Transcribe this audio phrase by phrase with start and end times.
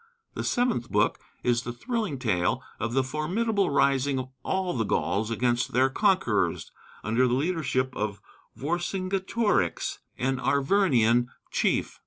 [0.33, 5.29] The seventh book is the thrilling tale of the formidable rising of all the Gauls
[5.29, 6.71] against their conquerors,
[7.03, 8.19] under the leadership of
[8.57, 11.99] Vercingetorix, an Arvernian chief.